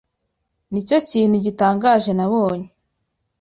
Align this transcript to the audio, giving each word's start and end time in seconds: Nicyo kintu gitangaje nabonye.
Nicyo 0.71 0.97
kintu 1.09 1.35
gitangaje 1.45 2.11
nabonye. 2.17 2.67